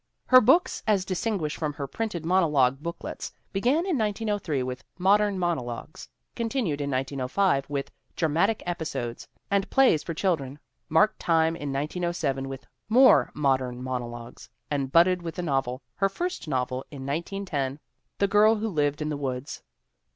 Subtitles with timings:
[0.25, 5.37] Her books, as distinguished from her printed mono logue booklets, began in 1903 with Modern
[5.37, 10.57] Monologues, continued in 1905 with Dramatic Episodes and Plays for Children,
[10.89, 16.47] marked time in 1907 with More Modern Monologues and budded with a novel, her first
[16.47, 17.79] novel, in 1910
[18.17, 19.61] The Girl Who Lived in the Woods.